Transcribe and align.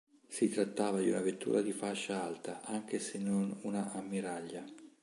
Si 0.27 0.49
trattava 0.49 0.99
di 0.99 1.11
una 1.11 1.21
vettura 1.21 1.61
di 1.61 1.73
fascia 1.73 2.23
alta, 2.23 2.63
anche 2.63 2.97
se 2.97 3.19
non 3.19 3.55
una 3.65 3.91
ammiraglia. 3.91 4.65